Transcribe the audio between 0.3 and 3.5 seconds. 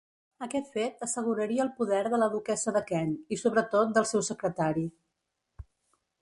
Aquest fet asseguraria el poder de la duquessa de Kent i